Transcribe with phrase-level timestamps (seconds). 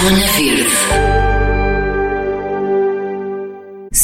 [0.00, 1.07] Zona Verde.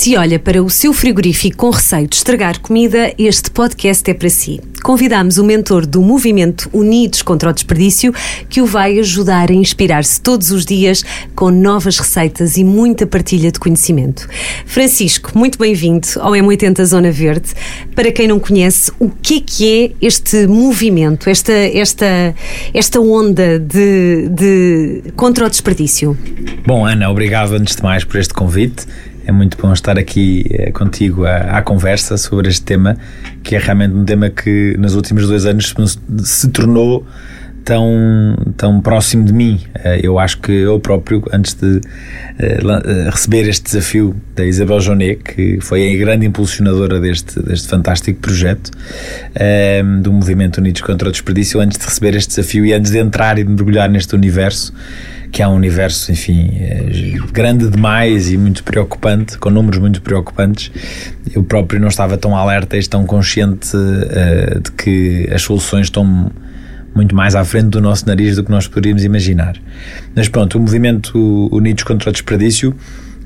[0.05, 4.29] Se olha para o seu frigorífico com receio de estragar comida, este podcast é para
[4.29, 4.61] si.
[4.83, 8.13] Convidamos o mentor do movimento Unidos contra o Desperdício,
[8.51, 11.03] que o vai ajudar a inspirar-se todos os dias
[11.35, 14.29] com novas receitas e muita partilha de conhecimento.
[14.67, 17.55] Francisco, muito bem-vindo ao M80 Zona Verde.
[17.95, 22.35] Para quem não conhece, o que é que é este movimento, esta, esta,
[22.75, 26.15] esta onda de, de contra o desperdício?
[26.67, 28.85] Bom, Ana, obrigado antes de mais por este convite.
[29.27, 32.97] É muito bom estar aqui eh, contigo à, à, conversa sobre este tema,
[33.43, 35.75] que é realmente um tema que nos últimos dois anos
[36.23, 37.07] se, tornou
[37.65, 39.61] tão, tão próximo de mim.
[39.77, 45.23] Eh, eu acho que eu próprio, antes de uh, receber este desafio da Isabel Jonet,
[45.25, 51.13] que foi a grande impulsionadora deste, deste fantástico projeto uh, do Movimento Unidos contra o
[51.13, 54.71] Desperdício, antes de receber este desafio e antes de entrar e de mergulhar neste universo,
[55.35, 60.71] que é um universo, enfim, é grande demais e muito preocupante, com números muito preocupantes.
[61.35, 66.31] Eu próprio não estava tão alerta e tão consciente uh, de que as soluções estão
[66.95, 69.61] muito mais à frente do nosso nariz do que nós poderíamos imaginar.
[70.15, 72.73] Mas pronto, o movimento Unidos contra o Desperdício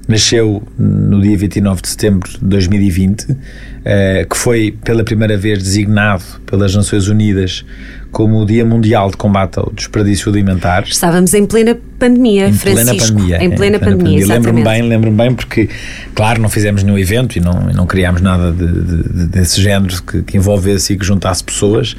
[0.09, 3.37] nasceu no dia 29 de setembro de 2020,
[3.85, 7.67] eh, que foi pela primeira vez designado pelas Nações Unidas
[8.11, 10.85] como o Dia Mundial de Combate ao Desperdício Alimentar.
[10.89, 12.85] Estávamos em plena pandemia, em Francisco.
[12.85, 14.35] Plena pandemia, em plena, em plena pandemia, pandemia.
[14.35, 15.69] Lembro-me bem, lembro-me bem porque,
[16.15, 20.23] claro, não fizemos nenhum evento e não, não criámos nada de, de, desse género que,
[20.23, 21.97] que, envolvesse e que juntasse pessoas,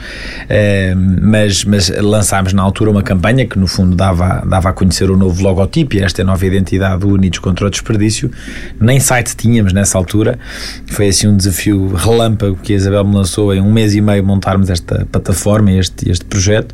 [0.48, 5.12] eh, mas, mas lançámos na altura uma campanha que no fundo dava, dava a conhecer
[5.12, 8.32] o novo logotipo e esta nova identidade do Unidos contra o Desperdício.
[8.80, 10.40] Nem site tínhamos nessa altura,
[10.88, 14.24] foi assim um desafio relâmpago que a Isabel me lançou em um mês e meio
[14.24, 16.74] montarmos esta plataforma, este, este projeto.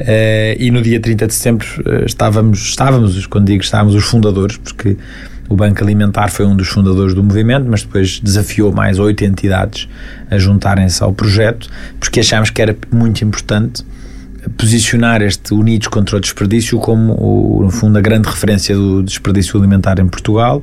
[0.00, 4.56] Uh, e no dia 30 de setembro uh, estávamos, estávamos, quando digo estávamos os fundadores,
[4.56, 4.96] porque
[5.48, 9.88] o Banco Alimentar foi um dos fundadores do movimento, mas depois desafiou mais oito entidades
[10.30, 13.84] a juntarem-se ao projeto, porque achámos que era muito importante
[14.56, 19.58] posicionar este Unidos contra o Desperdício como, o, no fundo, a grande referência do desperdício
[19.58, 20.62] alimentar em Portugal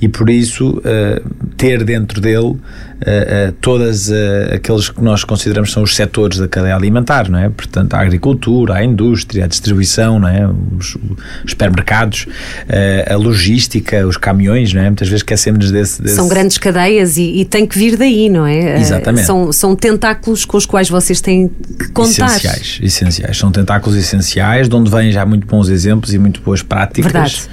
[0.00, 4.10] e, por isso, uh, ter dentro dele uh, uh, todas
[4.54, 7.48] aqueles que nós consideramos são os setores da cadeia alimentar, não é?
[7.48, 10.46] Portanto, a agricultura, a indústria, a distribuição, não é?
[10.78, 10.96] Os,
[11.44, 12.26] os supermercados,
[13.08, 14.86] a logística, os caminhões, não é?
[14.86, 16.14] Muitas vezes esquecemos desse, desse...
[16.14, 18.80] São grandes cadeias e, e, tem que vir daí, não é?
[18.80, 19.26] Exatamente.
[19.26, 22.36] São, são tentáculos com os quais vocês têm que contar.
[22.36, 26.40] Essenciais, essenciais essenciais, são tentáculos essenciais, de onde vêm já muito bons exemplos e muito
[26.40, 27.12] boas práticas.
[27.12, 27.48] Verdade.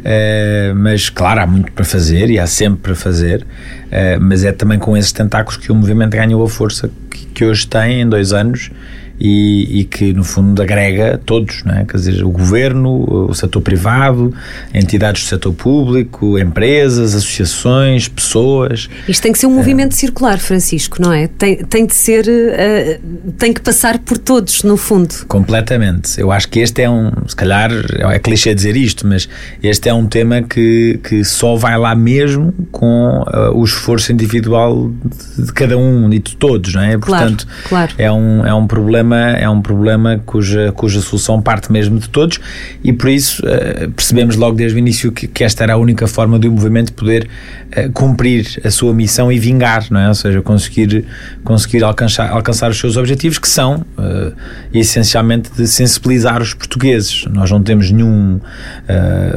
[0.00, 4.52] Uh, mas, claro, há muito para fazer e há sempre para fazer, uh, mas é
[4.52, 8.08] também com esses tentáculos que o movimento ganhou a força que, que hoje tem em
[8.08, 8.70] dois anos
[9.18, 11.84] e, e, que no fundo agrega todos, não é?
[11.84, 14.34] quer dizer, o governo, o setor privado,
[14.74, 18.88] entidades do setor público, empresas, associações, pessoas.
[19.08, 19.96] Isto tem que ser um movimento é.
[19.96, 21.28] circular, Francisco, não é?
[21.28, 25.14] Tem, tem de ser, uh, tem que passar por todos, no fundo.
[25.26, 26.20] Completamente.
[26.20, 27.70] Eu acho que este é um, se calhar
[28.12, 29.28] é clichê dizer isto, mas
[29.62, 34.90] este é um tema que, que só vai lá mesmo com uh, o esforço individual
[35.36, 36.98] de, de, cada um e de todos, não é?
[36.98, 37.94] Portanto, claro, claro.
[37.98, 42.08] É, um, é um problema problema é um problema cuja, cuja solução parte mesmo de
[42.08, 42.40] todos
[42.82, 46.06] e por isso uh, percebemos logo desde o início que, que, esta era a única
[46.06, 47.28] forma do movimento poder
[47.76, 50.08] uh, cumprir a sua missão e vingar, não é?
[50.08, 51.04] Ou seja, conseguir,
[51.44, 54.34] conseguir alcançar, alcançar os seus objetivos que são uh,
[54.72, 57.24] essencialmente de sensibilizar os portugueses.
[57.30, 58.40] Nós não temos nenhum,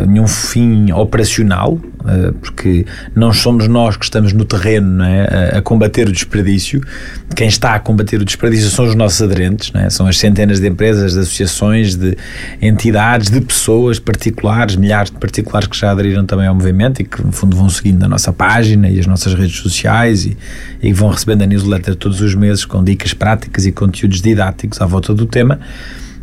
[0.08, 1.79] nenhum fim operacional,
[2.41, 2.85] porque
[3.16, 5.53] não somos nós que estamos no terreno é?
[5.53, 6.81] a, a combater o desperdício.
[7.35, 9.90] Quem está a combater o desperdício são os nossos aderentes é?
[9.90, 12.18] são as centenas de empresas, de associações, de
[12.62, 17.24] entidades, de pessoas particulares, milhares de particulares que já aderiram também ao movimento e que,
[17.24, 20.38] no fundo, vão seguindo a nossa página e as nossas redes sociais e,
[20.81, 24.86] e vão recebendo a newsletter todos os meses com dicas práticas e conteúdos didáticos à
[24.86, 25.59] volta do tema.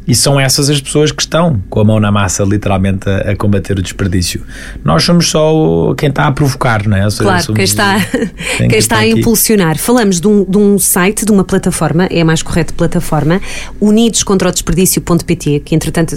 [0.06, 3.36] E são essas as pessoas que estão com a mão na massa, literalmente, a, a
[3.36, 4.42] combater o desperdício.
[4.84, 7.10] Nós somos só quem está a provocar, não é?
[7.10, 8.00] Seja, claro, quem está,
[8.56, 9.78] quem, quem está a impulsionar.
[9.78, 13.40] Falamos de um, de um, site, de uma plataforma, é a mais correta plataforma,
[13.80, 16.16] unidoscontraodesperdício.pt, que entretanto,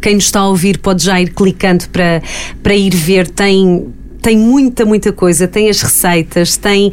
[0.00, 2.22] quem nos está a ouvir pode já ir clicando para,
[2.62, 6.92] para ir ver, tem tem muita, muita coisa, tem as receitas, tem.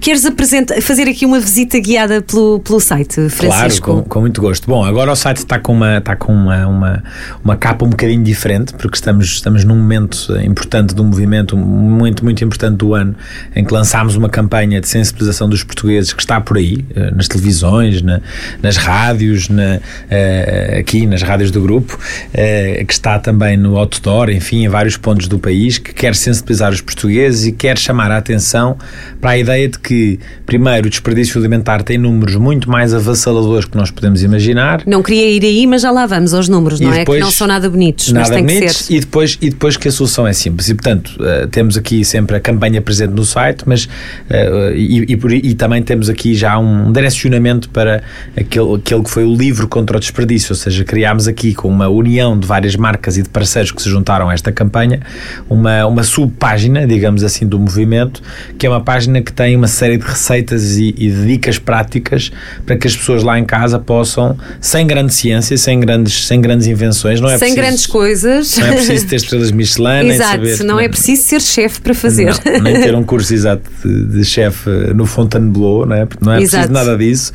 [0.00, 3.86] Queres apresentar, fazer aqui uma visita guiada pelo, pelo site, Francisco?
[3.86, 4.66] Claro, com, com muito gosto.
[4.66, 7.04] Bom, agora o site está com, uma, está com uma, uma,
[7.42, 12.44] uma capa um bocadinho diferente, porque estamos, estamos num momento importante do movimento, muito, muito
[12.44, 13.14] importante do ano,
[13.54, 17.28] em que lançámos uma campanha de sensibilização dos portugueses que está por aí, eh, nas
[17.28, 18.20] televisões, na,
[18.62, 19.80] nas rádios, na,
[20.10, 21.98] eh, aqui nas rádios do grupo,
[22.32, 26.49] eh, que está também no outdoor, enfim, em vários pontos do país, que quer sensibilizar
[26.72, 28.76] os portugueses e quer chamar a atenção
[29.20, 33.76] para a ideia de que, primeiro, o desperdício alimentar tem números muito mais avassaladores que
[33.76, 34.82] nós podemos imaginar.
[34.86, 37.20] Não queria ir aí, mas já lá vamos aos números, não depois, é?
[37.20, 38.94] Que não são nada bonitos, nada mas tem bonitos, que ser.
[38.94, 40.68] E depois, e depois que a solução é simples.
[40.68, 45.50] E, portanto, uh, temos aqui sempre a campanha presente no site, mas uh, e, e,
[45.50, 48.02] e, também temos aqui já um direcionamento para
[48.36, 51.88] aquele, aquele que foi o livro contra o desperdício, ou seja, criámos aqui com uma
[51.88, 55.00] união de várias marcas e de parceiros que se juntaram a esta campanha,
[55.48, 56.02] uma, uma
[56.40, 58.22] subpágina, digamos assim, do movimento,
[58.58, 62.32] que é uma página que tem uma série de receitas e, e de dicas práticas
[62.64, 66.66] para que as pessoas lá em casa possam, sem grande ciência, sem grandes, sem grandes
[66.66, 68.56] invenções, não é sem preciso, grandes coisas.
[68.56, 72.34] Não é preciso ter estrelas Michelin, Exato, saber, não é preciso ser chefe para fazer.
[72.44, 76.08] Não, nem ter um curso exato de, de chefe no Fontainebleau, não é?
[76.20, 77.32] Não é preciso nada disso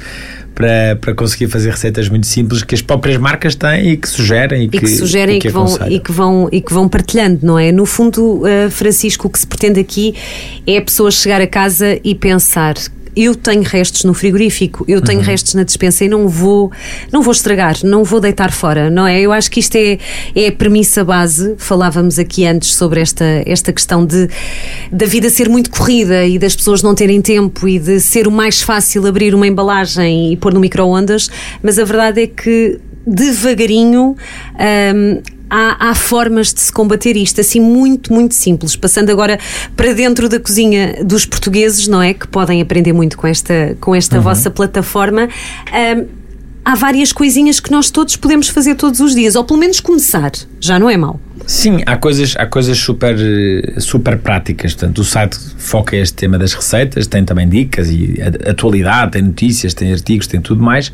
[0.56, 4.64] para, para conseguir fazer receitas muito simples que as próprias marcas têm e que sugerem
[4.64, 6.74] e, e que, que, sugerem e que, e que vão e que vão e que
[6.74, 7.72] vão partilhando, não é?
[7.72, 10.16] No fundo, uh, Francisco, o que se pretende aqui
[10.66, 12.76] é a pessoa chegar a casa e pensar
[13.16, 15.26] eu tenho restos no frigorífico, eu tenho uhum.
[15.26, 16.72] restos na despensa e não vou,
[17.12, 19.22] não vou estragar, não vou deitar fora, não é?
[19.22, 19.98] Eu acho que isto é,
[20.36, 21.56] é a premissa base.
[21.58, 24.28] Falávamos aqui antes sobre esta, esta questão de
[24.92, 28.32] da vida ser muito corrida e das pessoas não terem tempo e de ser o
[28.32, 31.30] mais fácil abrir uma embalagem e pôr no micro-ondas,
[31.62, 34.16] mas a verdade é que devagarinho
[34.96, 38.76] um, há, há, formas de se combater isto, assim, muito, muito simples.
[38.76, 39.40] Passando agora
[39.76, 42.14] para dentro da cozinha dos portugueses, não é?
[42.14, 44.24] Que podem aprender muito com esta, com esta uhum.
[44.24, 45.28] vossa plataforma.
[45.98, 46.26] Um,
[46.66, 50.32] há várias coisinhas que nós todos podemos fazer todos os dias, ou pelo menos começar,
[50.60, 51.20] já não é mau.
[51.46, 53.16] Sim, há coisas, há coisas super,
[53.78, 54.74] super práticas.
[54.74, 58.18] Portanto, o site foca este tema das receitas, tem também dicas e
[58.50, 60.92] atualidade, tem notícias, tem artigos, tem tudo mais.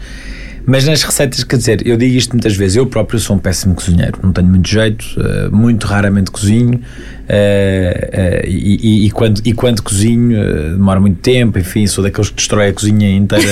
[0.65, 3.73] Mas nas receitas, quer dizer, eu digo isto muitas vezes, eu próprio sou um péssimo
[3.73, 6.79] cozinheiro, não tenho muito jeito, uh, muito raramente cozinho,
[7.21, 12.29] Uh, e, e, e, quando, e quando cozinho uh, demora muito tempo, enfim, sou daqueles
[12.29, 13.47] que destrói a cozinha inteira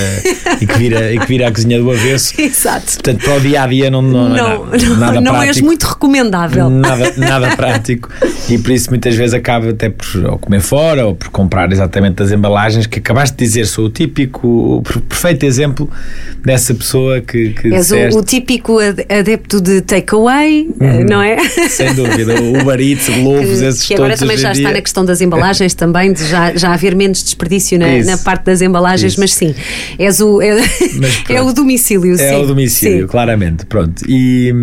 [0.60, 2.34] e, que vira, e que vira a cozinha do avesso.
[2.42, 2.94] Exato.
[2.94, 4.66] Portanto, para o dia a dia não, não, não,
[4.98, 6.70] nada não prático, és muito recomendável.
[6.70, 8.10] Nada, nada prático
[8.50, 12.22] e por isso muitas vezes acaba até por ou comer fora ou por comprar exatamente
[12.22, 13.66] as embalagens que acabaste de dizer.
[13.66, 15.90] Sou o típico, o perfeito exemplo
[16.44, 17.50] dessa pessoa que.
[17.50, 21.38] que És o, o, típico adepto de takeaway, uhum, não é?
[21.70, 22.42] Sem dúvida.
[22.42, 23.08] O Uber Eats,
[23.70, 26.96] esses que agora também já está na questão das embalagens também, de já, já haver
[26.96, 29.22] menos desperdício na, na parte das embalagens, Isso.
[29.22, 29.56] mas sim,
[29.98, 30.58] és o, é,
[31.30, 32.14] é o domicílio.
[32.14, 32.44] É sim.
[32.44, 33.08] o domicílio, sim.
[33.08, 33.66] claramente.
[33.66, 34.04] Pronto.
[34.08, 34.54] E,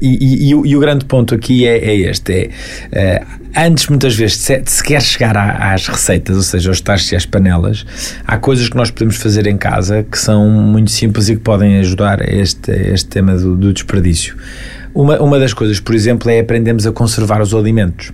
[0.00, 2.50] e, e, o, e, o, grande ponto aqui é, é este:
[2.92, 3.26] é, uh,
[3.56, 7.16] antes, muitas vezes, se, se quer chegar à, às receitas, ou seja, aos tachos e
[7.16, 7.86] às panelas,
[8.26, 11.78] há coisas que nós podemos fazer em casa que são muito simples e que podem
[11.78, 14.36] ajudar a este, a este tema do, do desperdício.
[14.94, 18.12] Uma, uma das coisas, por exemplo, é aprendermos a conservar os alimentos.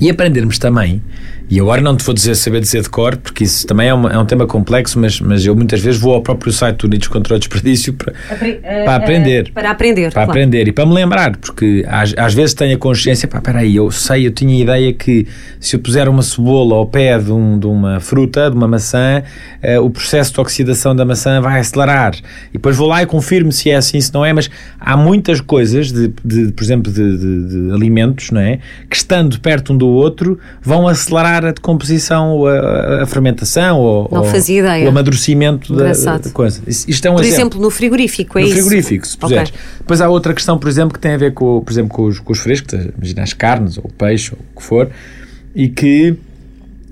[0.00, 1.02] E aprendermos também
[1.48, 4.08] e agora não te vou dizer saber dizer de cor, porque isso também é um,
[4.08, 7.06] é um tema complexo, mas, mas eu muitas vezes vou ao próprio site do Unidos
[7.06, 9.52] contra o Desperdício para, Apre para uh, aprender.
[9.52, 10.12] Para aprender.
[10.12, 10.30] Para claro.
[10.30, 13.90] aprender e para me lembrar, porque às, às vezes tenho a consciência, pá, peraí, eu
[13.92, 15.26] sei, eu tinha a ideia que
[15.60, 19.22] se eu puser uma cebola ao pé de, um, de uma fruta, de uma maçã,
[19.62, 22.16] uh, o processo de oxidação da maçã vai acelerar.
[22.50, 24.50] E depois vou lá e confirmo se é assim, se não é, mas
[24.80, 28.58] há muitas coisas, de, de por exemplo, de, de, de alimentos, não é?
[28.90, 34.24] Que estando perto um do outro, vão acelerar a decomposição, a, a fermentação ou, Não
[34.24, 34.86] fazia ideia.
[34.86, 36.62] o amadurecimento da, da, coisa.
[36.66, 37.40] Isto é um por exemplo.
[37.40, 38.56] exemplo, no frigorífico, é no isso?
[38.56, 39.50] No frigorífico, se puseres.
[39.50, 39.60] Okay.
[39.78, 42.18] Depois há outra questão, por exemplo, que tem a ver com, por exemplo, com os,
[42.18, 44.90] com os frescos, imagina as carnes ou o peixe ou o que for,
[45.54, 46.16] e que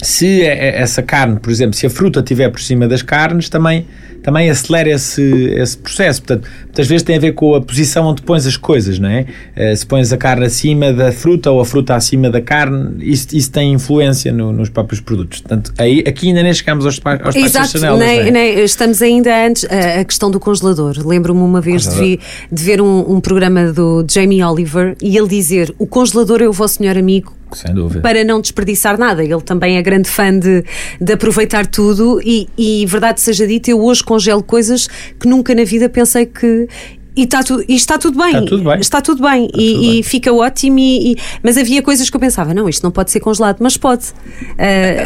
[0.04, 3.48] se é, é essa carne, por exemplo, se a fruta estiver por cima das carnes,
[3.48, 3.86] também
[4.24, 5.22] também acelera esse,
[5.54, 6.22] esse processo.
[6.22, 9.26] Portanto, muitas vezes tem a ver com a posição onde pões as coisas, não é?
[9.54, 13.28] Uh, se pões a carne acima da fruta ou a fruta acima da carne, isso,
[13.36, 15.40] isso tem influência no, nos próprios produtos.
[15.40, 18.30] Portanto, aí, aqui ainda nem chegamos aos, aos Exato, chanelas, nem, é?
[18.30, 21.06] nem, estamos ainda antes a, a questão do congelador.
[21.06, 22.18] Lembro-me uma vez de,
[22.50, 26.52] de, ver um, um programa do Jamie Oliver e ele dizer o congelador é o
[26.52, 28.00] vosso melhor amigo sem dúvida.
[28.00, 29.22] Para não desperdiçar nada.
[29.22, 30.64] Ele também é grande fã de,
[31.00, 34.86] de aproveitar tudo e, e, verdade seja dita, eu hoje congelo coisas
[35.18, 36.68] que nunca na vida pensei que
[37.16, 38.28] E está, tu, e está tudo bem.
[38.34, 38.80] Está tudo bem.
[38.80, 39.44] Está tudo bem.
[39.46, 40.02] Está e, tudo e bem.
[40.02, 40.78] fica ótimo.
[40.80, 43.76] E, e- mas havia coisas que eu pensava: não, isto não pode ser congelado, mas
[43.76, 44.06] pode.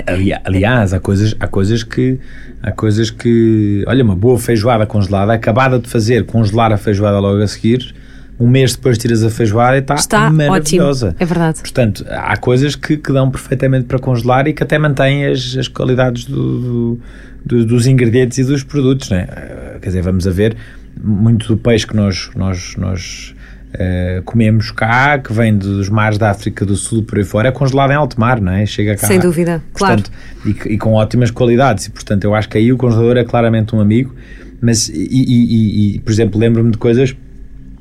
[0.07, 2.19] Ali- Aliás, há coisas, há coisas que.
[2.63, 3.85] Há coisas que.
[3.87, 7.95] Olha, uma boa feijoada congelada, acabada de fazer, congelar a feijoada logo a seguir.
[8.41, 11.09] Um mês depois tiras a feijoada e está, Está maravilhosa.
[11.09, 11.61] ótimo, é verdade.
[11.61, 15.67] Portanto, há coisas que, que dão perfeitamente para congelar e que até mantêm as, as
[15.67, 17.01] qualidades do- do-
[17.45, 19.11] do- dos ingredientes e dos produtos.
[19.11, 19.27] Né?
[19.29, 20.57] Eh, Quer dizer, vamos a ver,
[21.03, 23.35] muito do peixe que nós, nós, nós
[23.75, 27.51] eh, comemos cá, que vem dos mares da África do Sul por aí fora, é
[27.53, 28.65] congelado em alto mar, não é?
[28.67, 29.07] Chega cá.
[29.09, 30.01] Sem dúvida, claro.
[30.03, 30.13] Portanto,
[30.69, 31.87] e, e com ótimas qualidades.
[31.87, 34.15] E, portanto, eu acho que aí o congelador é claramente um amigo.
[34.61, 37.15] Mas, e- e- e, por exemplo, lembro-me de coisas.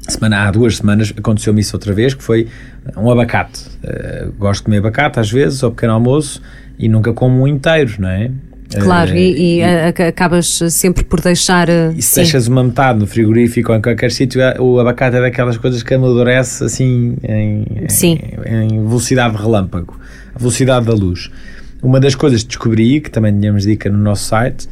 [0.08, 2.48] Semana, há duas semanas aconteceu-me isso outra vez, que foi
[2.96, 3.62] um abacate.
[3.84, 6.42] Eh, gosto de comer abacate às vezes, ao pequeno almoço,
[6.80, 8.32] e nunca como um inteiro, não é?
[8.82, 11.68] claro, Eh, e, e a- acabas sempre por deixar.
[11.70, 12.16] e se sim.
[12.22, 15.94] deixas uma metade no frigorífico ou em qualquer sítio, o abacate é daquelas coisas que
[15.94, 17.66] amadurece assim em,
[18.06, 19.98] em- em velocidade de relâmpago,
[20.36, 21.30] a velocidade da luz.
[21.82, 24.68] Uma das coisas que descobri, que também tínhamos dica no nosso site,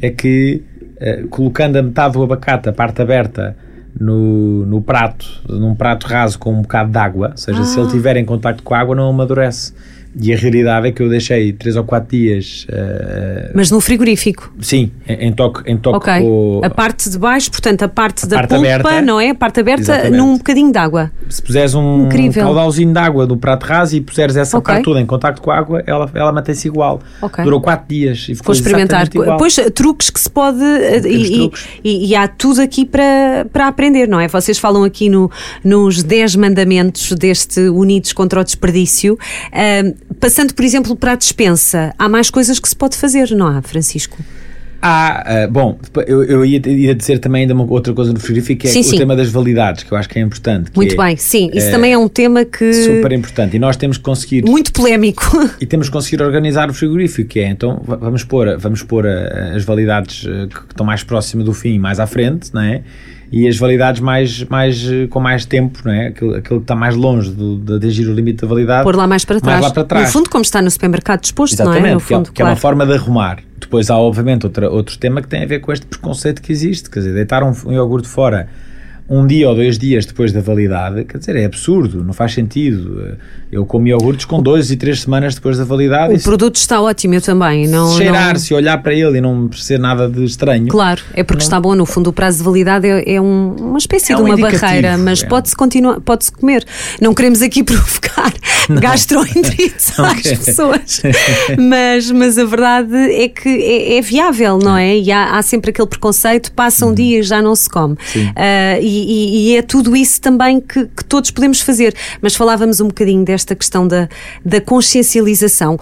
[0.00, 0.62] é que
[1.00, 3.56] eh, colocando a metade do abacate, a parte aberta,
[3.98, 7.86] no, no prato, num prato raso com um bocado de água, ou seja, se ele
[7.86, 9.72] estiver em contacto com a água, não amadurece.
[10.18, 14.50] E a realidade é que eu deixei 3 ou 4 dias, eh, Mas no frigorífico.
[14.60, 16.20] sim, em, em toque, em toque Ok.
[16.22, 19.02] com- A parte de baixo, portanto, a parte da parte polpa, aberta.
[19.02, 19.30] não é?
[19.30, 20.16] A parte aberta Exatamente.
[20.16, 21.12] num bocadinho de água.
[21.28, 22.44] se puseres um Incrível.
[22.44, 24.72] caudalzinho de água do prato raso e puseres essa Ok.
[24.72, 27.00] parte toda em contacto com a água, ela, ela mantém-se igual.
[27.20, 27.44] Ok.
[27.44, 29.06] Durou 4 dias e ficou Vou experimentar.
[29.12, 29.36] igual.
[29.36, 30.62] Pois, truques que se pode.
[30.64, 31.50] eh, E,
[31.84, 34.28] e- e há tudo aqui para, para aprender, não é?
[34.28, 35.30] Vocês falam aqui no,
[35.62, 39.18] nos 10 mandamentos deste Unidos contra o Desperdício.
[40.20, 43.62] Passando, por exemplo, para a dispensa, há mais coisas que se pode fazer, não há,
[43.62, 44.18] Francisco?
[44.80, 48.60] Há, ah, bom, eu, eu ia, ia dizer também ainda uma outra coisa no frigorífico,
[48.60, 48.98] que é Sim, o sim.
[48.98, 50.70] tema das validades, que eu acho que é importante.
[50.70, 51.50] que Muito é bem, sim.
[51.52, 52.72] Isso é também é um tema que.
[52.72, 53.56] Super importante.
[53.56, 55.22] E nós temos que conseguir Muito polémico.
[55.60, 59.06] e temos que conseguir organizar o frigorífico, que é, então va- vamos pôr, vamos por
[59.06, 62.82] a- as validades eh, que estão mais próximas do fim, mais à frente, não é?
[63.30, 66.08] E as validades mais, mais, com mais tempo, não é?
[66.08, 68.84] Aquilo, aquilo que está mais longe do, de atingir o limite da validade.
[68.84, 69.60] Pôr lá mais para trás.
[69.60, 70.06] lá para trás.
[70.06, 71.94] No fundo, como está no supermercado disposto, Exatamente, não é?
[71.94, 72.60] No que, é, fundo, que é uma claro.
[72.60, 73.38] forma de arrumar.
[73.58, 76.88] Depois há, obviamente, outra, outro tema que tem a ver com este preconceito que existe.
[76.88, 78.48] Quer dizer, deitar um, um iogurte fora
[79.08, 83.16] um dia ou dois dias depois da validade, quer dizer, é absurdo, não faz sentido.
[83.50, 86.14] Eu como iogurtes com dois e três semanas depois da validade.
[86.14, 87.68] O produto está ótimo, eu também.
[87.68, 90.66] Não, se cheirar, não- se olhar para ele e não ser nada de estranho.
[90.66, 91.74] Claro, é porque está bom.
[91.74, 94.36] No fundo, o prazo de validade é, é um- uma espécie É de um uma
[94.36, 95.26] barreira, mas é.
[95.26, 96.64] pode-se continuar, pode-se comer.
[97.00, 98.32] Não queremos aqui provocar
[98.68, 100.38] gastroenterites Não às quer.
[100.38, 101.02] pessoas,
[101.58, 104.96] mas, mas a verdade é que é, é viável, não é?
[104.98, 106.92] E há, há sempre aquele preconceito: passa Uhum.
[106.92, 107.96] um dia e já não se come.
[108.34, 111.94] Ah, e, e- e é tudo isso também que, que todos podemos fazer.
[112.20, 114.08] Mas falávamos um bocadinho desta questão da,
[114.44, 115.78] da consciencialização.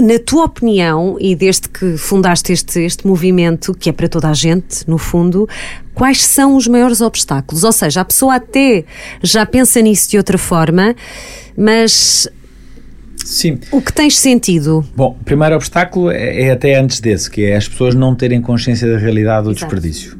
[0.00, 4.32] Na tua opinião, e desde que fundaste este, este movimento, que é para toda a
[4.32, 5.48] gente, no fundo,
[5.92, 7.64] quais são os maiores obstáculos?
[7.64, 8.84] Ou seja, a pessoa até
[9.22, 10.94] já pensa nisso de outra forma,
[11.56, 12.28] mas
[13.24, 13.58] Sim.
[13.72, 14.86] o que tens sentido?
[14.94, 18.40] Bom, o primeiro obstáculo é, é até antes desse, que é as pessoas não terem
[18.40, 19.64] consciência da realidade do Exato.
[19.64, 20.16] desperdício.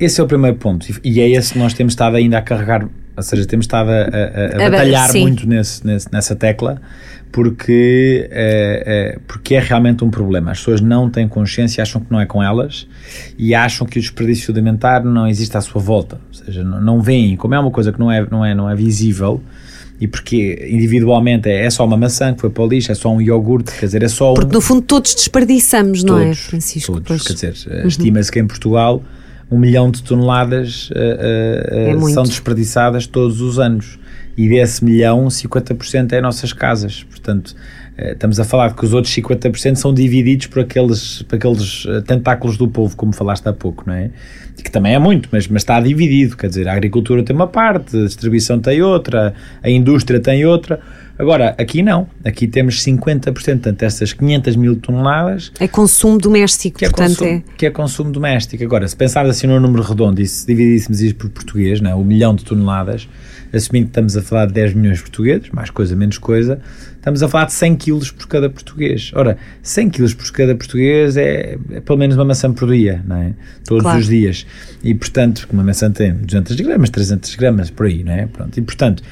[0.00, 0.86] Esse é o primeiro ponto.
[1.04, 3.90] E, e é esse que nós temos estado ainda a carregar, ou seja, temos estado
[3.90, 5.20] a, a- a- a A ba- batalhar sim.
[5.22, 6.80] muito nesse, nesse- nessa tecla,
[7.32, 10.50] porque, é, é, porque é realmente um problema.
[10.52, 12.86] As pessoas não têm consciência, acham que não é com elas
[13.38, 16.20] e acham que o desperdício alimentar não existe à sua volta.
[16.28, 18.68] Ou seja, não, não veem, como é uma coisa que não é, não é, não
[18.68, 19.42] é visível.
[20.00, 23.12] E porque individualmente é, é só uma maçã que foi para o lixo, é só
[23.12, 26.38] um iogurte, quer dizer, é só um, Porque no fundo todos desperdiçamos, não é, Todos,
[26.38, 26.92] Francisco?
[26.92, 27.08] todos.
[27.08, 27.22] Pois.
[27.24, 29.02] Quer dizer, eh, estima-se que em Portugal
[29.50, 33.98] um milhão de toneladas eh, eh, É são desperdiçadas todos os anos.
[34.36, 37.02] E desse milhão, 50% é nossas casas.
[37.02, 37.56] Portanto,
[37.98, 42.68] estamos a falar que os outros 50% são divididos por aqueles, por aqueles tentáculos do
[42.68, 44.10] povo, como falaste há pouco, não é?
[44.62, 46.36] Que também é muito, mas, mas está dividido.
[46.36, 50.78] Quer dizer, a agricultura tem uma parte, a distribuição tem outra, a indústria tem outra.
[51.18, 52.06] Agora, aqui não.
[52.24, 57.44] Aqui temos 50%, portanto, essas 500 mil toneladas É consumo doméstico, que é, portanto consumo,
[57.56, 58.62] que é consumo doméstico.
[58.62, 61.94] Agora, se pensarmos assim num número redondo e se dividíssemos isto por português, não é?
[61.94, 63.08] um milhão de toneladas,
[63.52, 66.60] assumindo que estamos a falar de 10 milhões de portugueses, mais coisa, menos coisa,
[66.96, 69.10] estamos a falar de 100 quilos por cada português.
[69.14, 73.16] Ora, 100 quilos por cada português é, é pelo menos uma maçã por dia, não
[73.16, 73.32] é?
[73.66, 73.98] Todos Claro.
[73.98, 74.46] os dias.
[74.84, 78.26] E, portanto, porque uma maçã tem 200 gramas, 300 gramas, por aí, não é?
[78.26, 78.56] Pronto.
[78.56, 79.02] E, portanto,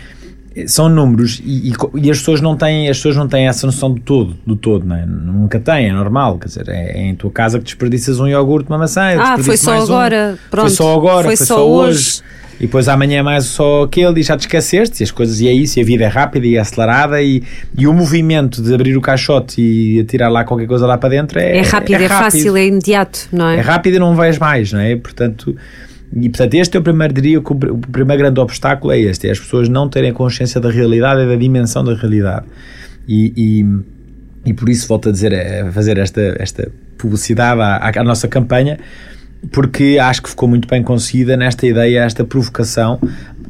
[0.66, 3.92] são números e, e e as pessoas não têm as pessoas não têm essa noção
[3.92, 5.04] do todo do todo não é?
[5.04, 8.68] nunca têm é normal quer dizer é, é em tua casa que desperdiças um iogurte
[8.70, 9.92] uma maçã Ah, foi só mais um.
[9.94, 10.66] agora, pronto.
[10.68, 11.98] foi só agora Foi foi, só só, hoje.
[11.98, 12.22] hoje,
[12.58, 15.46] e depois amanhã é mais só aquele e já te esqueceste, e as coisas, e
[15.48, 17.42] é isso, e a vida é rápida e é acelerada, e,
[17.76, 21.38] e o movimento de abrir o caixote e tirar lá qualquer coisa lá para dentro
[21.38, 23.58] é, é rápido, é, é fácil, é imediato, não é?
[23.58, 24.96] É rápido e não vais mais, não é?
[24.96, 25.54] Portanto,
[26.12, 29.32] e portanto, este é o primeiro, diria que o primeiro grande obstáculo é este: é
[29.32, 32.46] as pessoas não terem consciência da realidade e da dimensão da realidade.
[33.08, 38.04] E, e, e por isso volto a dizer, a fazer esta, esta publicidade à, à
[38.04, 38.78] nossa campanha,
[39.52, 42.98] porque acho que ficou muito bem conseguida nesta ideia, esta provocação,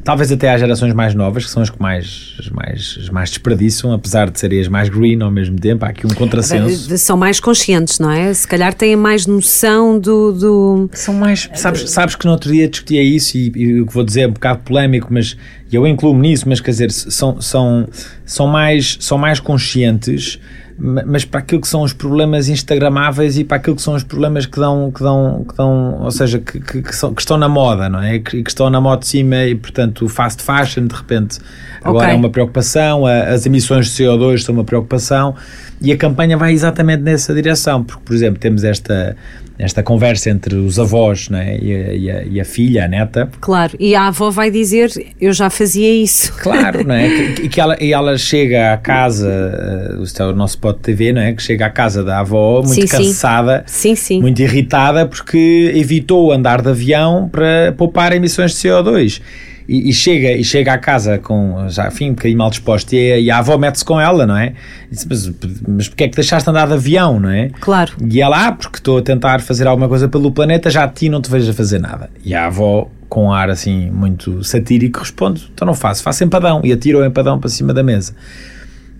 [0.07, 3.29] talvez até às gerações mais novas, que são as que mais, as mais, as mais
[3.29, 6.97] desperdiçam, apesar de serem as mais green ao mesmo tempo, há aqui um contrassenso.
[6.97, 8.33] São mais conscientes, não é?
[8.33, 10.31] Se calhar têm mais noção do...
[10.31, 10.89] do...
[10.93, 11.49] São mais...
[11.55, 14.27] Sabes, sabes que no outro dia discutia isso e, e o que vou dizer é
[14.29, 15.35] um bocado polémico, mas
[15.69, 17.89] eu incluo-me nisso, mas quer dizer, são, são,
[18.25, 20.39] são, mais, são mais conscientes
[20.79, 24.45] mas para aquilo que são os problemas instagramáveis e para aquilo que são os problemas
[24.45, 27.49] que dão, que dão, que dão ou seja, que, que, que, são, que estão na
[27.49, 28.19] moda, não é?
[28.19, 31.39] Que, que, estão na moda de cima e, portanto, o fast fashion, de repente,
[31.81, 32.15] agora okay.
[32.15, 35.35] é uma preocupação, a, as emissões de CO2 são uma preocupação
[35.81, 39.15] e a campanha vai exatamente nessa direção, porque, por exemplo, temos esta
[39.59, 43.29] esta conversa entre os avós né, e, a, e, a, e, a, filha, a neta.
[43.41, 46.31] Claro, e a avó vai dizer: Eu já fazia isso.
[46.33, 47.07] Claro, não é?
[47.41, 51.11] E que ela, e ela chega à casa, uh, isto é o nosso spot TV,
[51.11, 51.33] não é?
[51.33, 53.95] Que chega à casa da avó muito sim, cansada, sim.
[53.95, 59.21] Sim, muito irritada, porque evitou andar de avião para poupar emissões de CO2
[59.67, 63.23] e, e, chega, e chega à casa com, já, enfim, um bocadinho mal disposto e,
[63.23, 64.53] e a avó mete-se com ela, não é?
[64.89, 65.31] Diz, mas,
[65.67, 67.49] mas porquê é que deixaste andar de avião, não é?
[67.59, 67.91] Claro.
[68.09, 71.09] E ela, ah, porque estou a tentar fazer alguma coisa pelo planeta, já a ti
[71.09, 72.09] não te vejo a fazer nada.
[72.23, 76.61] E a avó, com um ar assim muito satírico, responde: então não faço, faço empadão.
[76.63, 78.15] E atira o empadão para cima da mesa.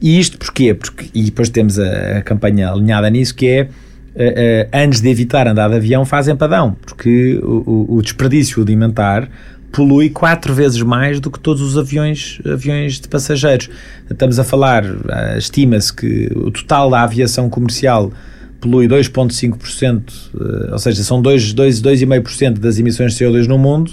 [0.01, 0.73] E isto porquê?
[0.73, 3.69] Porque, e depois temos a, a campanha alinhada nisso, que é.
[4.73, 9.29] Antes de evitar andar de avião, faz empadão, porque o, o desperdício alimentar
[9.71, 13.69] polui quatro vezes mais do que todos os aviões, aviões de passageiros.
[14.09, 18.11] Estamos a falar, eh, estima-se que o total da aviação comercial
[18.59, 23.91] polui 2,5%, eh, ou seja, são 2,5% das emissões de CO2 no mundo,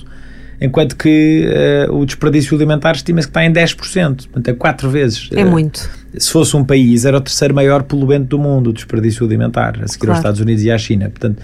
[0.61, 1.49] enquanto que
[1.89, 5.29] uh, o desperdício alimentar estima-se que está em 10%, portanto é quatro vezes.
[5.33, 9.25] É muito se fosse um país, era o terceiro maior poluente do mundo, o desperdício
[9.27, 10.13] alimentar, a seguir claro.
[10.13, 11.11] aos Estados Unidos e à China.
[11.11, 11.43] Portanto,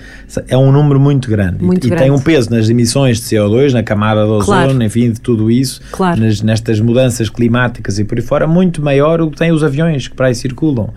[0.49, 1.63] é um número muito grande.
[1.63, 2.05] Muito e, grande.
[2.05, 4.83] tem um peso nas emissões de CO2, na camada do ozono, claro.
[4.83, 6.21] enfim, de tudo isso, claro.
[6.21, 10.09] nas, nestas mudanças climáticas e por aí fora, muito maior do que tem os aviões
[10.09, 10.91] que para aí circulam.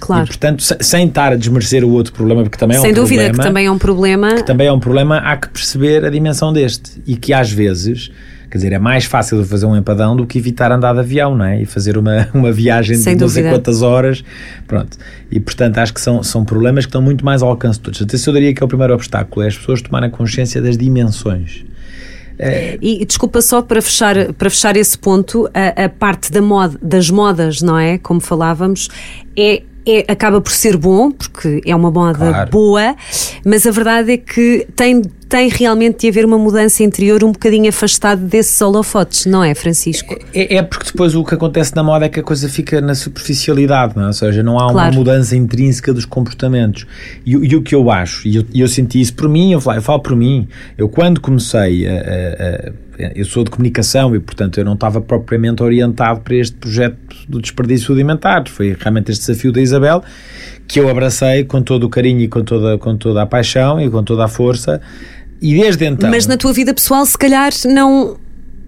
[0.00, 0.24] Claro.
[0.24, 3.24] E, portanto, sem estar a desmerecer o outro problema, porque também é sem um dúvida
[3.24, 3.42] problema.
[3.42, 4.34] que também é um problema.
[4.36, 7.02] Que também é um problema, há que perceber a dimensão deste.
[7.06, 8.10] E que às vezes
[8.50, 11.44] Quer dizer, é mais fácil fazer um empadão do que evitar andar de avião, não
[11.44, 11.60] é?
[11.60, 14.24] E fazer uma, uma viagem Sem de não sei quantas horas.
[14.66, 14.96] Pronto.
[15.30, 18.00] E, portanto, acho que são, são problemas que estão muito mais ao alcance de todos.
[18.02, 20.78] Até se eu diria que é o primeiro obstáculo, é as pessoas tomarem consciência das
[20.78, 21.64] dimensões.
[22.38, 22.78] É...
[22.80, 27.10] E desculpa só para fechar, para fechar esse ponto, a, a parte da moda, das
[27.10, 27.98] modas, não é?
[27.98, 28.88] Como falávamos,
[29.36, 32.50] é é, acaba por ser bom, porque é uma moda claro.
[32.50, 32.94] boa,
[33.48, 37.70] mas a verdade é que tem, tem realmente de haver uma mudança interior um bocadinho
[37.70, 40.14] afastado desses holofotes, não é, Francisco?
[40.34, 42.94] É, é, porque depois o que acontece na moda é que a coisa fica na
[42.94, 44.06] superficialidade, não é?
[44.08, 44.90] ou seja, não há claro.
[44.90, 46.86] uma mudança intrínseca dos comportamentos.
[47.24, 49.78] E, e o que eu acho, e eu, eu, senti isso por mim, eu falo,
[49.78, 52.72] eu falo por mim, eu quando comecei a, a, a
[53.14, 57.40] eu sou de comunicação e, portanto, eu não estava propriamente orientado para este projeto do
[57.40, 58.42] desperdício alimentar.
[58.48, 60.02] Foi realmente este desafio da Isabel
[60.68, 63.90] que eu abracei com todo o carinho e com toda, com toda a paixão e
[63.90, 64.80] com toda a força.
[65.40, 66.10] E desde então.
[66.10, 68.18] Mas na tua vida pessoal, se calhar, não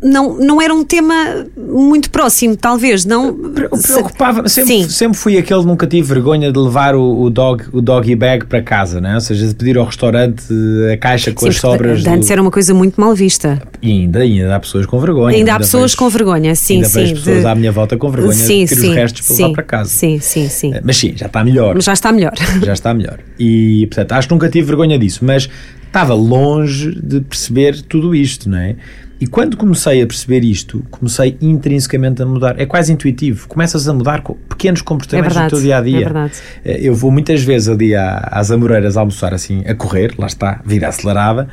[0.02, 3.34] não, não era um tema muito próximo, talvez, não?
[3.34, 8.16] Preocupava, sempre, sempre fui aquele, nunca tive vergonha de levar o, o, dog, o doggy
[8.16, 9.14] bag para casa, né?
[9.14, 10.44] ou seja, de pedir ao restaurante
[10.92, 12.06] a caixa com Sim, as sobras.
[12.06, 12.32] Antes do...
[12.32, 13.60] era uma coisa muito mal vista.
[13.82, 15.36] E ainda, ainda há pessoas com vergonha.
[15.36, 17.00] Ainda, ainda há pessoas vejo, com vergonha, sim, ainda sim.
[17.00, 17.46] Vejo pessoas de...
[17.46, 19.90] à minha volta com vergonha sim, de pedir sim, os restos para levar para casa.
[19.90, 20.72] Sim, sim, sim.
[20.82, 21.74] Mas sim, já está melhor.
[21.74, 22.32] Mas já está melhor.
[22.64, 23.18] Já está melhor.
[23.38, 25.48] E, portanto, acho que nunca tive vergonha disso, mas
[25.90, 28.76] estava longe de perceber tudo isto, não é?
[29.20, 32.58] E quando comecei a perceber isto, comecei intrinsecamente a mudar.
[32.58, 33.46] É quase intuitivo.
[33.48, 35.96] Começas a mudar pequenos comportamentos é verdade, do teu dia a dia.
[35.96, 36.32] É verdade.
[36.64, 40.88] Eh, eu vou muitas vezes ali às Amoreiras almoçar assim, a correr, lá está, vida
[40.88, 41.48] acelerada,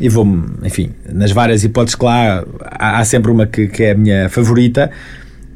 [0.00, 0.26] e vou,
[0.64, 4.28] enfim, nas várias hipóteses que lá há, há sempre uma que, que é a minha
[4.28, 4.90] favorita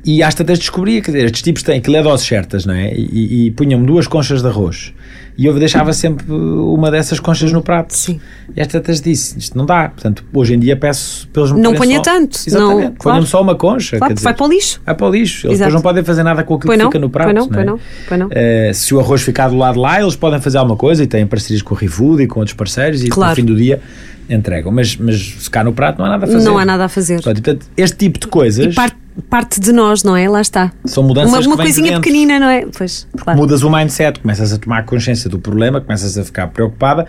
[0.04, 2.94] e às tantas descobria, quer dizer, estes tipos têm que ler doses certas, não é?
[2.94, 4.94] E, e punham-me duas conchas de arroz.
[5.38, 7.94] E eu deixava sempre uma dessas conchas no prato.
[7.94, 8.20] Sim.
[8.56, 9.88] E às tantas disse, isto não dá.
[9.88, 12.40] Portanto, hoje em dia peço pelos Não ponha só, tanto.
[12.44, 12.88] Exatamente.
[12.88, 13.24] Não, claro.
[13.24, 13.98] só uma concha.
[13.98, 14.80] Claro, dizer, vai para o lixo.
[14.84, 15.46] Vai para o lixo.
[15.46, 15.70] Eles Exato.
[15.70, 17.32] depois não podem fazer nada com aquilo que fica no prato.
[17.32, 17.64] Pois não, não, é?
[17.64, 18.26] não, pois não.
[18.26, 21.24] Uh, se o arroz ficar do lado lá, eles podem fazer alguma coisa e têm
[21.24, 23.30] parcerias com o ReFood e com outros parceiros e claro.
[23.30, 23.80] no fim do dia
[24.28, 24.72] entregam.
[24.72, 26.44] Mas, mas se cá no prato não há nada a fazer.
[26.44, 27.22] Não há nada a fazer.
[27.22, 28.72] Portanto, este tipo de coisas.
[28.72, 28.96] E parte,
[29.28, 30.28] parte de nós, não é?
[30.28, 30.72] Lá está.
[30.84, 32.66] São mudanças Uma, uma de coisinha pequenina, não é?
[32.76, 33.38] Pois, claro.
[33.38, 37.06] Mudas o mindset, começas a tomar consciência do problema, começas a ficar preocupada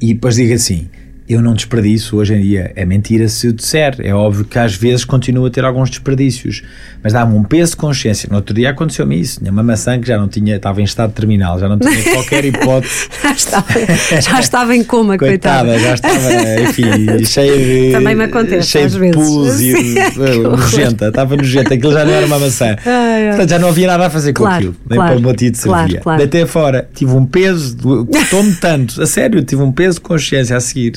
[0.00, 0.88] e depois diga assim.
[1.28, 2.72] Eu não desperdiço hoje em dia.
[2.74, 3.96] É mentira se eu disser.
[3.98, 6.62] É óbvio que às vezes continuo a ter alguns desperdícios.
[7.02, 8.26] Mas dá-me um peso de consciência.
[8.30, 9.38] No outro dia aconteceu-me isso.
[9.38, 12.44] Tinha uma maçã que já não tinha, estava em estado terminal, já não tinha qualquer
[12.46, 13.08] hipótese.
[13.22, 15.78] Já estava, já estava em coma, Coitada, coitada.
[15.78, 16.82] já estava, enfim,
[17.24, 17.92] cheia de.
[17.92, 19.74] Também me acontece, cheia às de pus e
[20.18, 20.56] horror.
[20.58, 21.08] nojenta.
[21.08, 21.74] Estava nojenta.
[21.74, 22.74] Aquilo já não era uma maçã.
[22.84, 23.28] Ai, ai.
[23.28, 24.76] Portanto, já não havia nada a fazer com Claro, aquilo.
[24.88, 26.00] Nem claro, para o batido claro, servia.
[26.00, 26.18] claro.
[26.18, 26.88] Deitei fora.
[26.94, 29.00] Tive um peso, custou-me tanto.
[29.02, 30.92] A sério, tive um peso de consciência a seguir.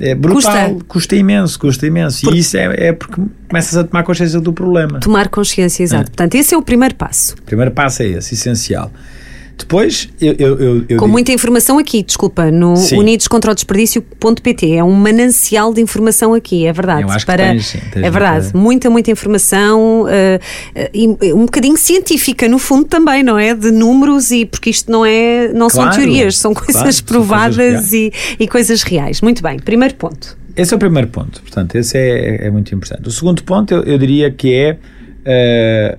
[0.00, 0.84] É brutal, Custa.
[0.88, 2.32] custa, imenso, custa imenso.
[2.34, 4.98] E isso é, é porque começas a tomar consciência do problema.
[4.98, 6.10] Tomar consciência, exato.
[6.10, 7.34] Portanto, esse é o primeiro passo.
[7.34, 8.90] O primeiro passo é esse, essencial.
[9.60, 12.98] Depois, eu, eu, eu, Com digo- muita informação aqui, desculpa, no Sim.
[12.98, 14.72] unidoscontraodesperdício.pt.
[14.76, 17.02] É um manancial de informação aqui, é verdade.
[17.02, 20.40] Eu acho que para, tens, sim, tens é verdade, muita- muita, muita informação eh,
[20.94, 23.54] e um bocadinho científica, no fundo, também, não é?
[23.54, 27.04] De números e porque isto não é, não Claro, são teorias, são claro, coisas são
[27.06, 29.20] provadas coisas e, e coisas reais.
[29.20, 30.36] Muito bem, primeiro ponto.
[30.56, 33.06] Esse é o primeiro ponto, portanto, esse é, é muito importante.
[33.08, 34.76] O segundo ponto, eu, eu diria que é
[35.24, 35.98] eh,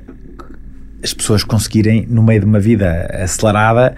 [1.04, 3.96] as pessoas conseguirem, no meio de uma vida acelerada,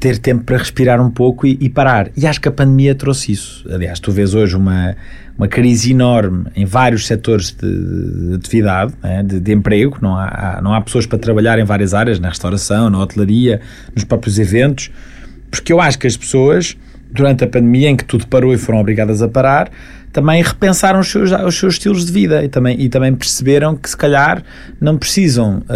[0.00, 2.08] ter tempo para respirar um pouco e, e parar.
[2.16, 3.64] E acho que a pandemia trouxe isso.
[3.70, 4.96] Aliás, tu vês hoje uma,
[5.36, 9.98] uma crise enorme em vários setores de, de atividade, né, de, de emprego.
[10.00, 13.60] Não há- não há pessoas para trabalhar em várias áreas, na restauração, na hotelaria,
[13.94, 14.90] nos próprios eventos,
[15.50, 16.76] porque eu acho que as pessoas,
[17.12, 19.70] durante a pandemia, em que tudo parou e foram obrigadas a parar,
[20.12, 23.88] também repensaram os seus, os seus estilos de vida e também, e também perceberam que
[23.88, 24.42] se calhar
[24.80, 25.74] não precisam ah,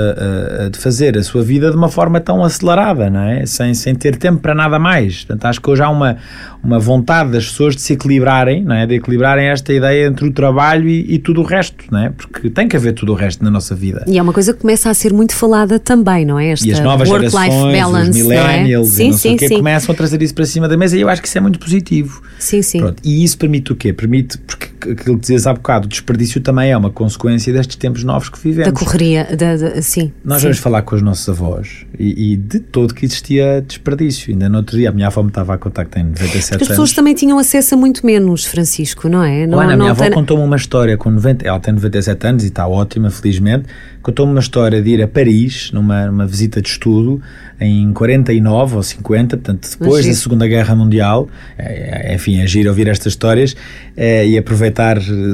[0.67, 3.47] ah, de fazer a sua vida de uma forma tão acelerada, não é?
[3.47, 5.25] Sem, sem ter tempo para nada mais.
[5.25, 6.17] Portanto, acho que hoje há uma,
[6.63, 8.87] uma vontade das pessoas de se equilibrarem, não é?
[8.87, 12.11] De equilibrarem esta ideia entre o trabalho e, e tudo o resto, não é?
[12.11, 14.05] Porque tem que haver tudo o resto na nossa vida.
[14.07, 16.49] E é uma coisa que começa a ser muito falada também, não é?
[16.49, 19.05] Esta E as novas work-life gerações, balance, os millennials, não é?
[19.05, 19.57] e Sim, não sei sim, o quê, sim.
[19.59, 21.59] começam a trazer isso para cima da mesa e eu acho que isso é muito
[21.59, 22.23] positivo.
[22.45, 22.79] Sim, sim.
[22.79, 23.93] Pronto, e isso permite o quê?
[23.93, 28.05] Permite, porque aquilo que dizias há bocado, o desperdício também é uma consequência destes tempos
[28.05, 28.73] novos que vivemos.
[28.73, 30.13] Da correria, da, da- sim.
[30.25, 30.45] Nós sim.
[30.49, 34.33] vamos falar com os nossos avós e, e de todo que existia desperdício.
[34.33, 36.53] Ainda no outro dia a minha avó me estava a contar que tem 97 As
[36.53, 36.69] anos.
[36.69, 39.47] pessoas também tinham acesso a muito menos, Francisco, não é?
[39.47, 42.45] Não, Olha, a minha avó tem- contou-me uma história com 90, ela tem 97 anos
[42.45, 43.67] e está ótima, felizmente.
[44.03, 47.23] Contou-me uma história de ir a Paris numa, numa visita de estudo
[47.59, 50.15] em 49 ou 50, portanto, depois giro.
[50.15, 51.29] da Segunda Guerra Mundial.
[51.57, 53.57] É, é, enfim, é giro ouvir estas histórias
[53.97, 54.74] é, e aproveitar,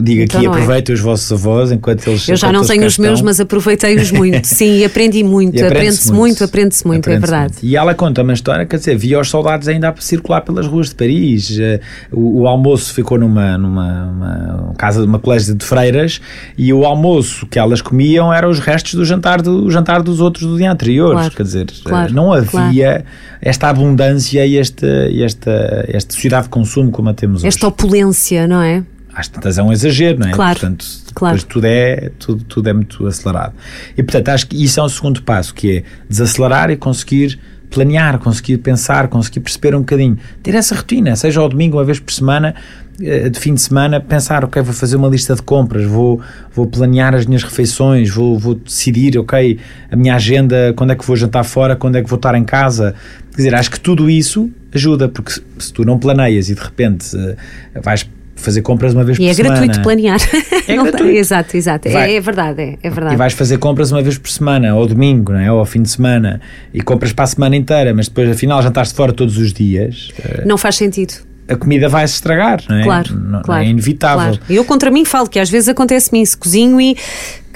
[0.02, 0.56] diga Então aqui, não é.
[0.56, 4.44] aproveitem os vossos avós enquanto eles Eu já não tenho os meus, mas aproveitei-os muito.
[4.48, 5.64] Sim, e aprendi muito.
[5.64, 7.52] Aprende-se muito, aprende-se muito, é Aprende-se verdade.
[7.54, 7.66] muito.
[7.66, 10.90] E ela conta uma história, quer dizer, via os soldados ainda a circular pelas ruas
[10.90, 11.56] de Paris.
[11.58, 11.80] eh,
[12.12, 16.20] O, o almoço ficou numa, numa uma casa de uma colégio de freiras
[16.56, 20.46] e o almoço que elas comiam eram os restos do jantar, do, jantar dos outros
[20.46, 21.12] do dia anterior.
[21.12, 23.04] Claro, Quer dizer, claro, eh, não havia
[23.40, 24.86] esta abundância e esta,
[25.24, 27.48] esta, esta sociedade de consumo como a temos hoje.
[27.48, 28.82] Esta opulência, não é?
[29.14, 30.32] Às tantas é um exagero, não é?
[30.32, 31.36] Claro, Portanto, claro.
[31.36, 33.54] depois tudo é, tudo, tudo é muito acelerado.
[33.96, 37.38] E portanto, acho que isso é um segundo passo, que é desacelerar e conseguir
[37.70, 42.00] planear, conseguir pensar, conseguir perceber um bocadinho, ter essa rotina, seja ao domingo, uma vez
[42.00, 42.54] por semana,
[43.00, 46.20] eh, de fim de semana, pensar, ok, vou fazer uma lista de compras, vou,
[46.52, 49.58] vou planear as minhas refeições, vou, vou decidir, ok,
[49.90, 52.44] a minha agenda, quando é que vou jantar fora, quando é que vou estar em
[52.44, 52.94] casa.
[53.30, 57.16] Quer dizer, acho que tudo isso ajuda, porque se, tu não planeias e de repente
[57.16, 58.06] eh, vais
[58.40, 59.54] fazer compras uma vez E por é semana.
[59.56, 60.18] gratuito planear.
[60.66, 61.16] É Não- gratuito.
[61.16, 61.88] Exato, exato.
[61.88, 63.16] É, é verdade, é, é E verdade.
[63.16, 65.50] vais fazer compras uma vez por semana, ou domingo, não é?
[65.52, 66.40] ou ao fim de semana,
[66.74, 70.42] e compras para a semana inteira, mas depois afinal jantaste fora todos os dias, eh,
[70.46, 71.14] Não faz sentido.
[71.48, 72.82] a comida vai se estragar, não é?
[72.84, 73.62] Claro, Não- claro.
[73.64, 74.18] É inevitável.
[74.38, 74.40] claro.
[74.48, 76.96] Eu contra mim falo que às vezes acontece-me isso, cozinho e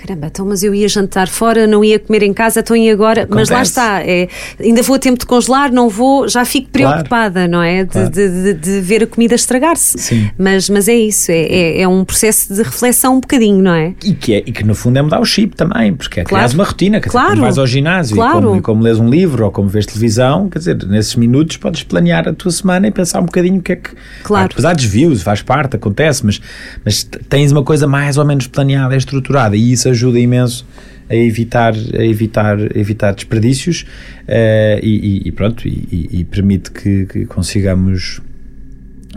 [0.06, 3.26] caramba, então mas eu ia jantar fora, não ia comer em casa, então e agora?
[3.30, 3.70] Mas lá Acontece.
[3.70, 4.28] está, é,
[4.60, 6.92] ainda vou a tempo de congelar, não vou, já fico Claro.
[6.94, 7.84] preocupada, não é?
[7.84, 8.10] De, Claro.
[8.10, 10.30] de, de- de ver a comida estragar-se.
[10.38, 13.94] Mas, mas é isso, é, é, é um processo de reflexão um bocadinho, não é?
[14.04, 16.52] E que, é, e que no fundo é mudar o chip também, porque é Claro.
[16.52, 17.28] uma rotina, quer Claro.
[17.28, 18.38] dizer, como vais ao ginásio Claro.
[18.38, 21.56] e, como, e como lês um livro ou como vês televisão, quer dizer, nesses minutos
[21.56, 23.90] podes planear a tua semana e pensar um bocadinho o que é que.
[24.22, 24.44] Claro.
[24.44, 26.40] Ah, depois há desvios, faz parte, acontece, mas,
[26.84, 30.66] mas tens uma coisa mais ou menos planeada, estruturada e isso ajuda imenso
[31.09, 33.85] a evitar, a evitar, a evitar desperdícios
[34.26, 38.20] eh, e, e- pronto, e, e- permite que, que consigamos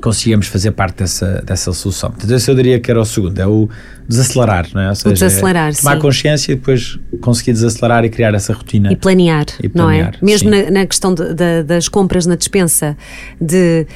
[0.01, 2.11] consigamos fazer parte dessa, dessa solução.
[2.11, 3.67] Portanto, esse eu diria que era o segundo, é o
[4.07, 4.89] desacelerar, não é?
[4.89, 5.99] Ou seja, desacelerar, é tomar sim.
[6.01, 8.91] consciência e depois conseguir desacelerar e criar essa rotina.
[8.91, 10.03] E planear, E não é?
[10.03, 12.95] planear, Mesmo na, na questão de- da- das compras na despensa,
[13.41, 13.87] de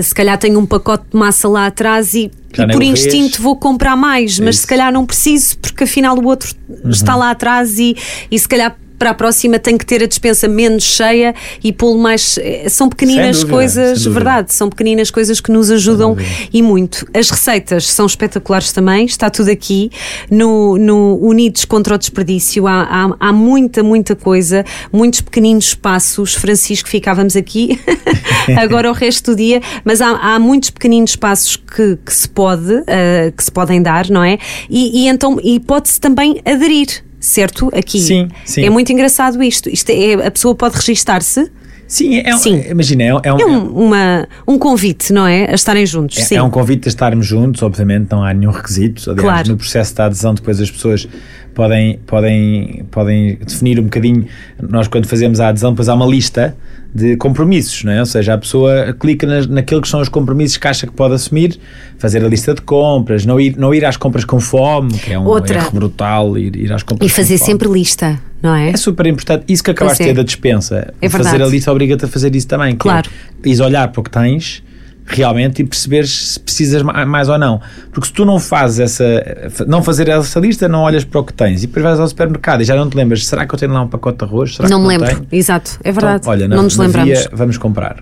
[0.00, 2.90] se calhar tenho um pacote de massa lá atrás e, e por o vês.
[3.04, 4.62] instinto vou comprar mais, mas Isso.
[4.62, 6.54] se calhar não preciso porque afinal o outro
[6.86, 7.96] está lá atrás e,
[8.30, 11.34] e se calhar para a próxima tenho que ter a despensa menos cheia
[11.64, 12.38] e pô-lo mais.
[12.40, 16.16] eh, São pequeninas dúvida, coisas, verdade, são pequeninas coisas que nos ajudam
[16.52, 17.04] e muito.
[17.12, 19.90] As receitas são espetaculares também, está tudo aqui
[20.30, 22.68] no, no Unidos contra o Desperdício.
[22.68, 26.34] Há, há, há muita, muita coisa, muitos pequeninos espaços.
[26.34, 27.80] Francisco, ficávamos aqui
[28.56, 32.84] agora o resto do dia, mas há, há muitos pequeninos passos que, que se pode,
[32.86, 34.38] eh, que se podem dar, não é?
[34.70, 37.02] E, e então, e pode-se também aderir.
[37.22, 37.70] Certo?
[37.72, 38.00] Aqui.
[38.00, 38.64] Sim, sim.
[38.64, 39.70] É muito engraçado isto.
[39.70, 41.48] isto é, a pessoa pode registar-se.
[41.86, 42.62] Sim, é, um- Sim.
[42.70, 45.50] imagina, é, um- é um, É um, uma, um convite, não é?
[45.50, 46.16] A estarem juntos.
[46.18, 46.36] É, sim.
[46.36, 49.10] é um convite a estarmos juntos, obviamente não há nenhum requisito.
[49.10, 49.48] Aliás, Claro.
[49.50, 51.06] no processo da adesão, depois as pessoas
[51.54, 54.26] podem, podem, podem definir um bocadinho.
[54.60, 56.56] Nós, quando fazemos a adesão, depois há uma lista
[56.94, 58.00] de compromissos, não é?
[58.00, 61.14] Ou seja, a pessoa clica nas, naquilo que são os compromissos que acha que pode
[61.14, 61.58] assumir,
[61.96, 65.18] fazer a lista de compras, não ir, não ir às compras com fome, que é
[65.18, 65.56] um Outra.
[65.56, 68.70] erro brutal, ir, ir às compras E fazer com sempre lista, não é?
[68.70, 69.44] É super importante.
[69.48, 70.12] Isso que acabaste de é.
[70.12, 72.72] ter da dispensa, É fazer a lista obriga-te a fazer isso também.
[72.72, 73.08] que Claro.
[73.42, 74.62] É, ires olhar para o que tens
[75.06, 77.60] realmente e perceberes se precisas ma- mais ou não.
[77.92, 81.32] Porque se tu não fazes essa, não fazer essa lista, não olhas para o que
[81.32, 83.72] tens e depois vais ao supermercado e já não te lembras, será que eu tenho
[83.72, 84.54] lá um pacote de arroz?
[84.56, 85.06] Será não me lembro.
[85.08, 85.26] tenho?
[85.30, 86.16] Exato, é verdade.
[86.22, 87.18] Então, olha, na- não nos lembramos.
[87.18, 87.96] via, vamos comprar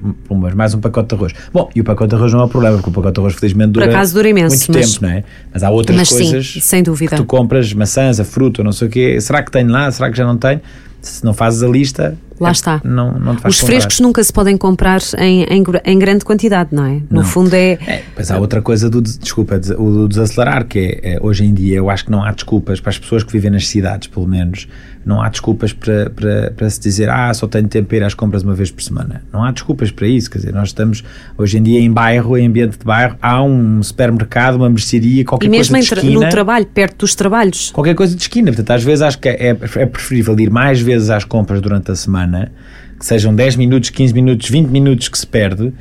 [0.54, 1.32] mais um pacote de arroz.
[1.52, 3.34] Bom, e o pacote de arroz não é o problema, porque o pacote de arroz
[3.34, 5.24] felizmente dura, acaso dura imenso, muito mas- tempo, não é?
[5.52, 7.10] Mas há outras Mas sim, coisas sem dúvida.
[7.10, 9.20] que tu compras, maçãs, a fruta, não sei o quê.
[9.20, 9.90] Será que tenho lá?
[9.90, 10.60] Será que já não tenho?
[11.02, 12.80] Se não fazes a lista, Lá é- está.
[12.84, 13.52] Não, não Os comprar.
[13.66, 16.94] frescos nunca se podem comprar em, em, em grande quantidade, não é?
[17.10, 17.24] No Não.
[17.24, 17.72] fundo é.
[17.86, 21.18] É, pois há outra coisa do, des- desculpa, des- o do desacelerar, que é, é,
[21.22, 23.66] hoje em dia eu acho que não há desculpas para as pessoas que vivem nas
[23.66, 24.66] cidades, pelo menos,
[25.04, 28.14] não há desculpas para, para, para se dizer, ah, só tenho tempo para ir às
[28.14, 29.22] compras uma vez por semana.
[29.32, 31.02] Não há desculpas para isso, quer dizer, nós estamos
[31.38, 35.46] hoje em dia em bairro, em ambiente de bairro, há um supermercado, uma mercearia, qualquer
[35.46, 36.24] E mesmo coisa de esquina.
[36.24, 37.70] no trabalho, perto dos trabalhos.
[37.70, 38.50] qualquer coisa de esquina.
[38.50, 41.96] Portanto, às vezes acho que é, é preferível ir mais vezes às compras durante a
[41.96, 42.52] semana,
[42.98, 45.72] que sejam 10 minutos, 15 minutos, 20 minutos que se perde,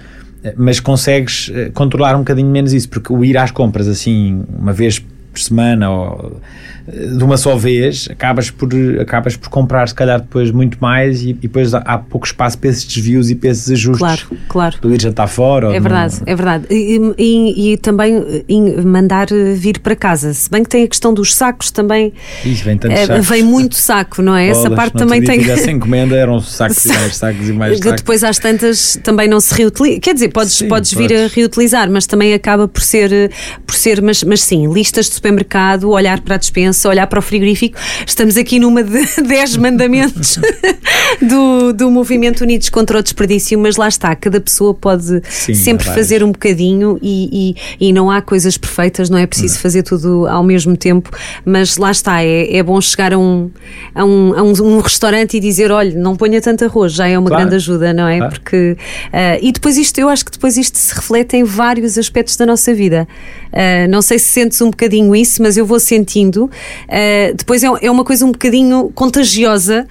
[0.44, 4.44] eh, mas consegues eh, controlar um bocadinho menos isso, porque o ir às compras assim,
[4.58, 5.04] uma vez
[5.40, 6.42] por semana ou
[6.88, 11.22] eh, de uma só vez, acabas por, acabas por comprar se calhar depois muito mais
[11.22, 14.00] e, e depois há, há pouco espaço para esses desvios e para esses ajustes.
[14.00, 14.78] Claro, claro.
[14.82, 15.68] Do ir jantar fora.
[15.70, 16.66] É de verdade, não- é verdade.
[16.70, 20.34] E, e- e também eh, em- mandar eh, vir para casa.
[20.34, 22.14] Se bem que tem a questão dos sacos também.
[22.46, 23.28] Ixi, vem tantos sacos.
[23.30, 24.48] vem muito saco, não é?
[24.50, 25.40] Essa Bolas, parte no outro também tem.
[25.40, 27.96] fizesse encomenda, eram sacos e mais sacos e mais sacos.
[27.96, 30.00] depois às tantas também não se reutiliza.
[30.00, 31.32] Quer dizer, podes, Sim, podes vir podes.
[31.32, 33.32] a reutilizar, mas também acaba por ser,
[33.66, 37.22] por ser mas, mas sim, listas de supermercado, olhar para a despensa, olhar para o
[37.22, 37.78] frigorífico.
[38.06, 40.40] Estamos aqui numa de 10 mandamentos
[41.22, 45.86] do, do movimento Unidos contra o Desperdício, mas lá está, cada pessoa pode Sim, sempre
[45.86, 50.26] fazer um bocadinho e, e, e não há coisas perfeitas, não é preciso fazer tudo
[50.28, 51.10] ao mesmo tempo,
[51.46, 53.52] mas lá está, é, é bom chegar a um,
[53.94, 57.18] a, um, a um, um restaurante e dizer, olha, não ponha tanto arroz, já é
[57.18, 57.44] uma Claro.
[57.44, 58.18] grande ajuda, não é?
[58.18, 58.34] Claro.
[58.34, 58.78] Porque
[59.14, 62.46] ah, e depois isto, eu acho que depois isto se reflete em vários aspectos da
[62.46, 63.08] nossa vida.
[63.54, 66.50] Ah, não sei se sentes um bocadinho isso, mas eu vou sentindo.
[66.88, 69.88] Ah, depois é, é uma coisa um bocadinho contagiosa,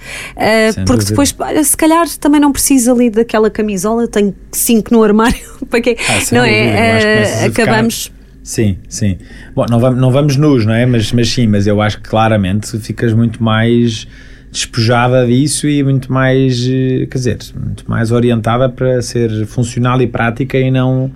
[0.72, 1.11] Sem porque dúvida.
[1.11, 5.38] depois, olha, se calhar também não preciso ali daquela camisola, tenho cinco no armário,
[5.70, 5.96] para quê?
[6.09, 7.24] Ah, não é?
[7.50, 8.12] ficar- acabamos.
[8.42, 9.18] Sim, sim.
[9.54, 10.87] Bom, não vamos, não vamos nus, não é?
[10.87, 14.07] Mas, mas sim, mas eu acho que claramente ficas muito mais
[14.50, 20.07] despojada disso e muito mais, eh, quer dizer, muito mais orientada para ser funcional e
[20.07, 21.12] prática e não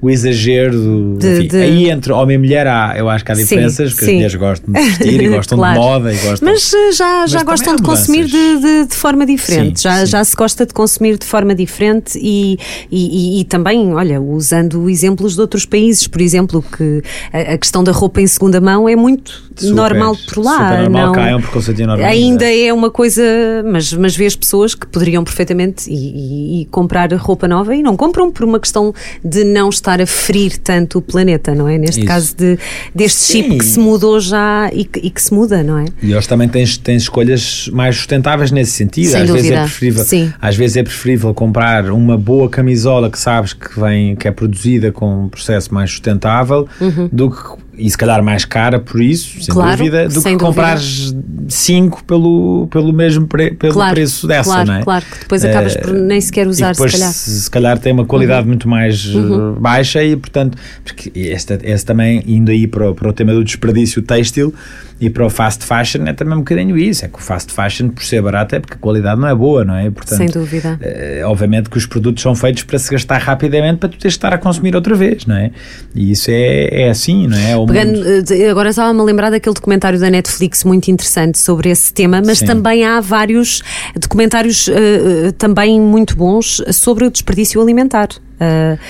[0.00, 3.32] o exagero do, De- enfim, de- aí entre homem e mulher há, eu acho que
[3.32, 4.10] há Sim, diferenças porque sim.
[4.10, 5.74] as mulheres gostam de vestir e gostam Claro.
[5.74, 8.94] de moda e gostam Mas eh, já, Mas já gostam de consumir de, de, de
[8.94, 9.80] forma diferente.
[9.80, 10.06] Sim, já, sim.
[10.06, 12.58] já se gosta de consumir de forma diferente e,
[12.90, 17.58] e, e- e também, olha, usando exemplos de outros países, por exemplo, que a, a
[17.58, 20.80] questão da roupa em segunda mão é muito Super, normal por lá.
[20.82, 22.04] normal, não, cá é um preconceito enorme.
[22.04, 23.22] Ainda é uma coisa,
[23.64, 27.96] mas, mas vês pessoas que poderiam perfeitamente e, e- e comprar roupa nova e não
[27.96, 28.92] compram por uma questão
[29.24, 31.78] de não estar a ferir tanto o planeta, não é?
[31.78, 32.06] Neste Isso.
[32.08, 32.58] caso de,
[32.94, 33.58] deste chip Sim.
[33.58, 35.84] que se mudou já e que, e que se muda, não é?
[36.02, 39.10] E eles também tens, tens escolhas mais sustentáveis nesse sentido.
[39.10, 40.32] Sem às vezes é preferível, sim.
[40.40, 44.90] às vezes é preferível comprar uma boa camisola que sabes que vem que é produzida
[44.92, 47.08] com um processo mais sustentável Uhum.
[47.12, 47.38] do que
[47.78, 51.14] e se calhar mais cara por isso, sem Claro, dúvida, do sem que comprares
[51.48, 54.82] 5 pelo, pelo mesmo pre- pelo Claro, preço dessa, claro, não é?
[54.82, 57.12] claro, que depois acabas Eh, por nem sequer usar, depois, se calhar.
[57.12, 61.86] Se, se calhar tem uma qualidade muito mais eh, baixa e, portanto, porque este, este
[61.86, 64.52] também, indo aí para o, para o tema do desperdício têxtil
[64.98, 67.04] e para o fast fashion, é também um bocadinho isso.
[67.04, 69.64] É que o fast fashion, por ser barato, é porque a qualidade não é boa,
[69.64, 69.90] não é?
[69.90, 70.78] Portanto, Sem dúvida.
[70.80, 74.18] eh, obviamente que os produtos são feitos para se gastar rapidamente para tu teres de
[74.18, 75.50] estar a consumir outra vez, não é?
[75.94, 77.50] E isso é, é assim, não é?
[77.50, 78.32] É o Pegando, mundo.
[78.32, 82.38] eh, agora estava-me a lembrar daquele documentário da Netflix muito interessante sobre esse tema, mas
[82.38, 82.46] Sim.
[82.46, 83.62] também há vários
[83.94, 88.08] documentários eh, também muito bons sobre o desperdício alimentar.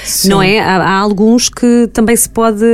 [0.05, 0.29] Sim.
[0.29, 0.59] não é?
[0.59, 2.65] Há, há alguns que também se pode.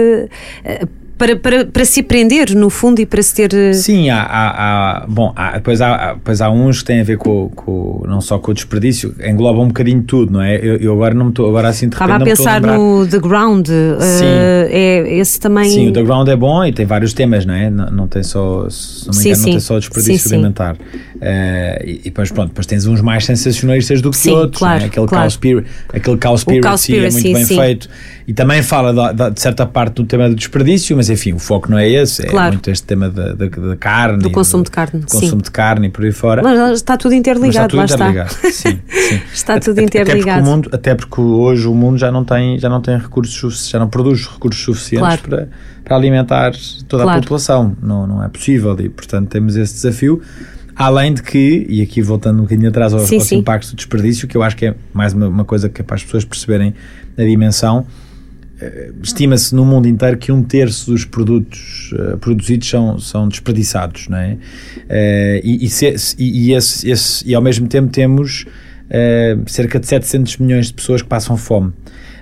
[0.65, 0.87] eh,
[1.23, 3.55] para, para, para se aprender, no fundo, e para se ter.
[3.55, 7.05] eh, Sim, há, há, há- bom, há, depois, há, depois há uns que têm a
[7.05, 10.57] ver com, com não só com o desperdício, englobam um bocadinho tudo, não é?
[10.57, 12.57] Eu, eu agora não me estou, agora assim de Estava a repente me estou pensar
[12.61, 12.79] lembrar.
[12.79, 13.69] no The Ground.
[13.71, 15.71] eh, é, esse também.
[15.71, 17.71] Sim, o The Ground é bom e tem vários temas, não é?
[17.71, 19.47] Não, não tem só, se não me Sim, engano, sim.
[19.47, 20.35] não tem só desperdício Sim, sim.
[20.35, 20.77] alimentar.
[21.21, 24.79] Eh, e, e depois, pronto, depois tens uns mais sensacionalistas do que Sim, outros, claro,
[24.81, 24.89] não é?
[24.89, 25.25] Aquele claro.
[25.25, 27.57] Cowspiracy, aquele Cowspiracy, é muito bem sim.
[27.57, 27.89] feito
[28.27, 31.71] e também fala da- de certa parte do tema do desperdício, mas enfim, o foco
[31.71, 32.55] não é esse, é Claro.
[32.55, 35.37] muito este tema da, da, da carne, Do consumo de carne, do consumo sim.
[35.39, 36.43] de carne e por aí fora.
[36.43, 37.95] Mas está tudo Mas interligado, tudo está.
[37.97, 38.35] interligado.
[38.51, 39.21] Sim, sim.
[39.33, 40.39] Está tudo até- Até interligado.
[40.39, 43.69] porque, o mundo, até porque hoje o mundo já não tem, já não tem recursos,
[43.69, 45.23] já não produz recursos suficientes Claro.
[45.23, 45.49] para,
[45.85, 46.53] para alimentar
[46.89, 47.19] toda Claro.
[47.19, 47.77] a população.
[47.83, 50.21] Não, não é possível e, portanto, temos esse desafio.
[50.75, 54.27] Além de que, e aqui voltando um bocadinho atrás aos, Sim, aos impactos do desperdício,
[54.27, 56.73] que eu acho que é mais uma, uma coisa que é para as pessoas perceberem
[57.19, 57.87] a dimensão,
[59.03, 64.19] estima-se no mundo inteiro que um terço dos produtos eh, produzidos são, são desperdiçados, não
[64.19, 64.37] é?
[64.89, 68.45] Eh, e, e, se- e, esse, esse- e ao mesmo tempo temos
[68.91, 71.73] eh, cerca de 700 milhões de pessoas que passam fome.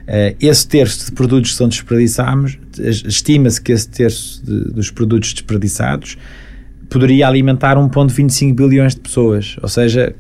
[0.07, 2.59] Eh, esse terço de produtos são desperdiçados,
[3.07, 6.17] estima-se que esse terço de- dos produtos desperdiçados
[6.91, 10.15] poderia alimentar 1,25 bilhões de pessoas, ou seja,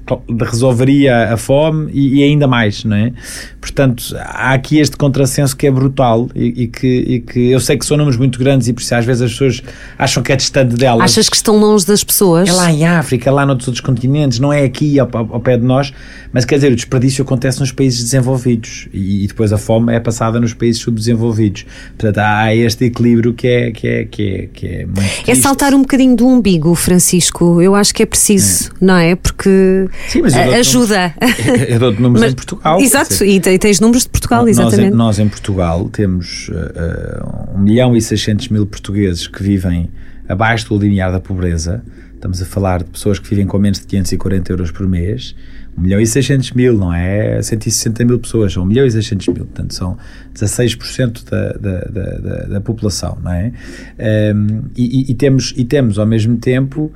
[0.51, 3.13] resolveria a fome e, e ainda mais, não é?
[3.61, 7.77] Portanto, há aqui este contrassenso que é brutal e, e que, e que eu sei
[7.77, 9.63] que são números muito grandes e por isso às vezes as pessoas
[9.99, 11.03] acham que é distante delas.
[11.03, 12.49] Achas que estão longe das pessoas?
[12.49, 15.57] É lá em África, é lá noutros outros continentes, não é aqui ao, ao- pé
[15.57, 15.93] de nós,
[16.33, 20.39] mas quer dizer, o desperdício acontece nos países desenvolvidos e, depois a fome é passada
[20.41, 21.65] nos países subdesenvolvidos.
[21.99, 25.43] Portanto, há este equilíbrio que é, que é, que é, que é muito É triste.
[25.43, 27.61] saltar um bocadinho do umbigo, Francisco.
[27.61, 29.15] Eu acho que é preciso, não é?
[29.17, 31.15] Porque Sim, eh, ajuda.
[31.21, 32.81] números- Eu dou-te números Mas- em Portugal.
[32.81, 34.95] Exato, e te- tens números de Portugal, nós, em, exatamente.
[34.97, 39.91] nós em Portugal temos uh, 1 milhão e 600 mil portugueses que vivem
[40.29, 41.83] abaixo do limiar da pobreza.
[42.15, 45.35] Estamos a falar de pessoas que vivem com menos de 540 euros por mês.
[45.79, 49.29] 1 milhão e 600 mil, não é 160 mil pessoas, são 1 milhão e 600
[49.29, 49.97] mil, portanto são
[50.35, 53.53] 16% da, da, da, da, população, não é?
[54.35, 56.93] Um, e- e temos, e temos ao mesmo tempo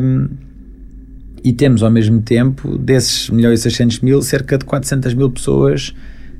[0.00, 0.28] um,
[1.42, 5.30] e temos ao mesmo tempo, desses 1 milhão e 600 mil, cerca de 400 mil
[5.30, 5.94] pessoas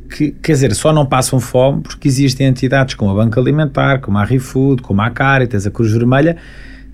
[0.08, 4.18] que, quer dizer, só não passam fome porque existem entidades como a Banca Alimentar, como
[4.18, 6.36] a ReFood, como a Caritas, a Cruz Vermelha,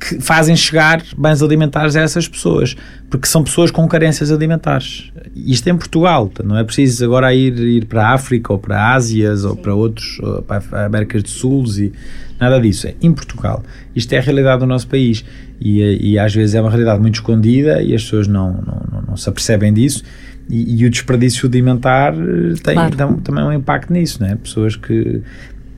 [0.09, 2.77] que fazem chegar bens alimentares a essas pessoas,
[3.11, 5.13] porque são pessoas com carências alimentares.
[5.35, 8.79] Isto é em Portugal, não é preciso agora ir, ir para a África ou para
[8.81, 11.93] a Ásia ou para outros, ou para a Américas do Sul e
[12.41, 12.87] nada disso.
[12.89, 13.63] É em Portugal.
[13.95, 15.25] Isto é a realidade do nosso país
[15.61, 19.03] e, e às vezes é uma realidade muito escondida e as pessoas não, não, não,
[19.09, 20.03] não se apercebem disso.
[20.51, 22.97] E, e o desperdício alimentar eh, tem Claro.
[22.97, 24.35] tam- também um impacto nisso, não é?
[24.35, 25.23] Pessoas que.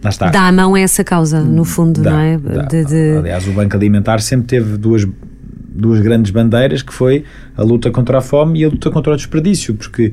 [0.04, 0.28] Lá está.
[0.30, 2.36] Dá a mão a essa causa, no fundo, Dá, não é?
[2.68, 5.06] De- de- Aliás, o Banco Alimentar sempre teve duas,
[5.74, 7.24] duas grandes bandeiras, que foi
[7.56, 10.12] a luta contra a fome e a luta contra o desperdício, porque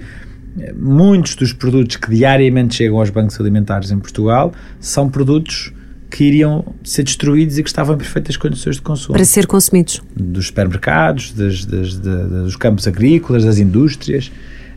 [0.59, 5.73] eh, muitos dos produtos que diariamente chegam aos bancos alimentares em Portugal são produtos
[6.09, 9.13] que iriam ser destruídos e que estavam em perfeitas condições de consumo.
[9.13, 10.01] para ser consumidos.
[10.15, 14.31] Dos supermercados, das- das- da- dos campos agrícolas, das indústrias,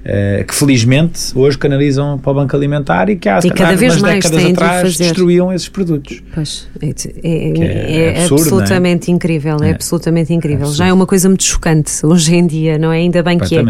[0.05, 3.77] eh, que felizmente hoje canalizam para o Banco Alimentar e que há E cada calhar,
[3.79, 5.05] vez mais décadas de atrás fazer.
[5.05, 6.23] destruíam esses produtos.
[6.35, 6.91] Pois, é, é-
[7.23, 9.73] é- é é absurdo, absolutamente incrível, é, É.
[9.73, 10.73] absolutamente incrível.
[10.73, 12.99] Já é uma coisa muito chocante hoje em dia, não é?
[12.99, 13.63] Ainda bem que é.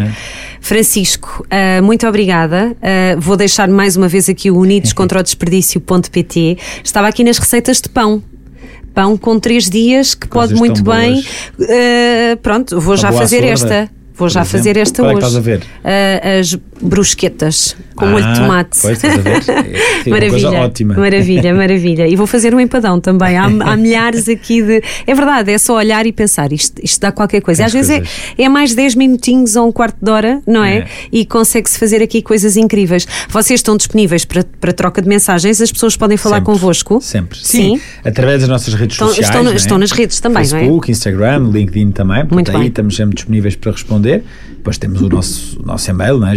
[0.60, 2.74] Francisco, ah, muito obrigada.
[2.82, 6.56] Ah, vou deixar mais uma vez aqui o Unidos contra o Desperdício.pt.
[6.82, 8.22] Estava aqui nas receitas de pão.
[8.94, 11.22] Pão com três dias que Coisas pode muito bem.
[11.60, 13.74] Ah, pronto, vou já fazer sorda.
[13.74, 13.90] esta.
[14.16, 14.58] Vou já exemplo.
[14.58, 15.20] fazer esta Qual é hoje.
[15.20, 15.62] que estás a ver?
[15.84, 16.56] Ah, as
[16.98, 18.78] brusquetas com Ah, molho de tomate.
[18.80, 19.42] Pois, estás a ver?
[20.04, 20.94] Sim, uma maravilha, coisa ótima.
[20.94, 22.06] maravilha, maravilha.
[22.08, 23.36] E vou fazer um empadão também.
[23.36, 24.82] Há, há milhares aqui de.
[25.06, 27.64] É verdade, é só olhar e pensar, isto, isto dá qualquer coisa.
[27.64, 30.78] Às vezes é, é mais 10 minutinhos ou um quarto de hora, não é?
[30.78, 30.86] É.
[31.12, 33.06] E consegue-se fazer aqui coisas incríveis.
[33.28, 37.00] Vocês estão disponíveis para, para troca de mensagens, as pessoas podem falar Sempre, convosco.
[37.00, 37.38] Sempre.
[37.38, 37.76] Sim.
[37.76, 37.80] Sim.
[38.04, 39.28] Através das nossas redes Estão- sociais.
[39.34, 39.54] estão é?
[39.56, 40.60] estão nas redes também, não é?
[40.60, 42.16] Facebook, Instagram, LinkedIn também.
[42.20, 42.66] Portanto, Muito aí bem.
[42.68, 44.03] estamos sempre disponíveis para responder.
[44.56, 46.36] Depois temos o nosso, nosso e-mail, não é?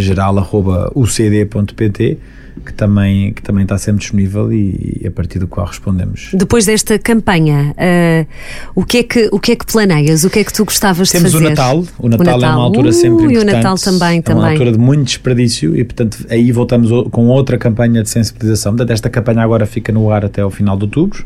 [1.04, 2.18] geral.ucd.pt,
[2.66, 6.30] que também, que também está sempre disponível e, e a partir do qual respondemos.
[6.34, 8.26] Depois desta campanha, ah,
[8.74, 10.24] o, que é que, o que é que planeias?
[10.24, 11.50] O que é que tu gostavas Temos de o fazer?
[11.50, 11.84] Natal.
[11.98, 13.52] O Natal, é uma altura Uh, sempre E o importante.
[13.54, 17.56] Natal também, É uma altura de muito desperdício e, portanto, aí voltamos o- com outra
[17.58, 18.72] campanha de sensibilização.
[18.72, 21.24] Portanto, esta campanha agora fica no ar até ao final de outubro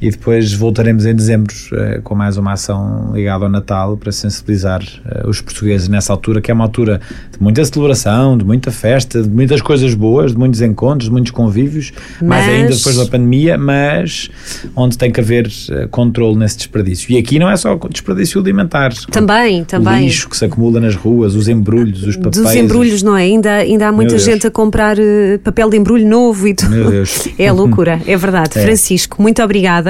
[0.00, 4.80] e depois voltaremos em dezembro eh, com mais uma ação ligada ao Natal para sensibilizar
[5.04, 7.00] eh, os portugueses nessa altura, que é uma altura
[7.32, 11.32] de muita celebração, de muita festa, de muitas coisas boas, de muitos encontros, de muitos
[11.32, 11.92] convívios,
[12.22, 14.30] mais Mas- ainda depois da pandemia, mas
[14.76, 17.10] onde tem que haver eh, controle nesse desperdício.
[17.12, 18.92] E aqui não é só desperdício alimentar.
[19.10, 20.04] Também, O também.
[20.04, 22.36] lixo que se acumula nas ruas, os embrulhos, os papéis.
[22.36, 23.22] Dos embrulhos, não é?
[23.22, 24.96] Ainda, ainda há muita gente a comprar
[25.42, 26.70] papel de embrulho novo e tudo.
[26.70, 27.26] Meu Deus.
[27.38, 28.58] É loucura, é verdade.
[28.58, 28.62] É.
[28.62, 29.87] Francisco, muito obrigada.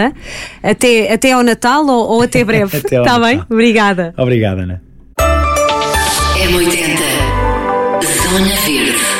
[0.62, 2.76] Até, até ao Natal ou, ou até breve.
[2.78, 3.42] Até ao Está bem?
[3.50, 4.14] Obrigada.
[4.16, 4.82] Obrigado, Ana.
[6.40, 6.98] M80
[8.30, 9.17] Zona Verde